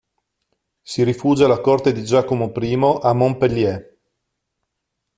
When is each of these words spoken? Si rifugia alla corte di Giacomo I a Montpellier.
Si 0.81 1.03
rifugia 1.03 1.45
alla 1.45 1.59
corte 1.61 1.91
di 1.93 2.03
Giacomo 2.03 2.51
I 2.55 2.99
a 3.03 3.13
Montpellier. 3.13 3.97